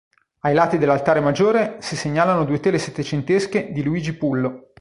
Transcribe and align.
Ai 0.39 0.55
lati 0.55 0.79
dell'altare 0.79 1.19
maggiore 1.19 1.75
si 1.79 1.95
segnalano 1.95 2.43
due 2.43 2.59
tele 2.59 2.79
settecentesche 2.79 3.71
di 3.71 3.83
Luigi 3.83 4.13
Pullo. 4.13 4.71